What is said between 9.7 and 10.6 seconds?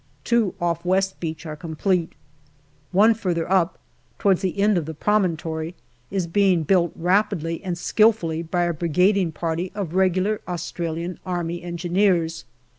of regular